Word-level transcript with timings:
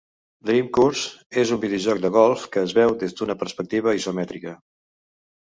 "Dream 0.49 0.69
Course" 0.77 1.35
és 1.41 1.51
un 1.55 1.61
videojoc 1.65 2.01
de 2.07 2.11
golf 2.15 2.47
que 2.57 2.65
es 2.69 2.75
veu 2.79 2.95
des 3.05 3.15
d'una 3.21 3.37
perspectiva 3.45 3.95
isomètrica. 4.01 4.57